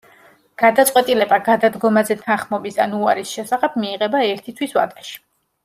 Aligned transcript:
გადაწყვეტილება 0.61 1.37
გადადგომაზე 1.49 2.17
თანხმობის 2.23 2.81
ან 2.87 2.97
უარის 3.01 3.35
შესახებ 3.37 3.77
მიიღება 3.85 4.23
ერთი 4.33 4.59
თვის 4.61 4.75
ვადაში. 4.81 5.15